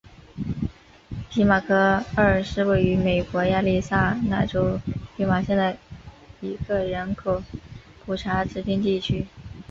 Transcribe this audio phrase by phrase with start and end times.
[1.29, 4.79] 皮马科二是位于美国亚利桑那州
[5.15, 5.77] 皮马县的
[6.39, 7.43] 一个人口
[8.03, 9.27] 普查指定地区。